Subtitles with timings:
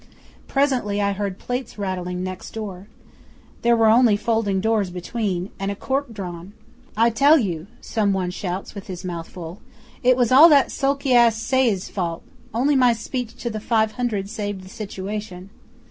[0.47, 2.87] Presently I heard plates rattling next door
[3.61, 6.53] there were only folding doors between and a cork drawn.
[6.97, 9.61] "I tell you," some one shouts with his mouth full,
[10.01, 12.23] "it was all that sulky ass Sieyes' fault.
[12.51, 15.51] Only my speech to the Five Hundred saved the situation."